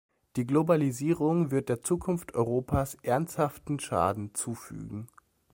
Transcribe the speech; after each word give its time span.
Die 0.35 0.47
Globalisierung 0.47 1.51
wird 1.51 1.69
der 1.69 1.83
Zukunft 1.83 2.33
Europas 2.33 2.95
ernsthaften 3.03 3.79
Schaden 3.79 4.33
zufügen. 4.33 5.05